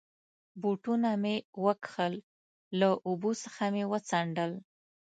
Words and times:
بوټونه 0.61 1.09
مې 1.21 1.35
و 1.63 1.65
کښل، 1.83 2.13
له 2.79 2.89
اوبو 3.07 3.31
څخه 3.43 3.63
مې 3.73 3.83
و 3.87 3.93
څنډل. 4.09 4.51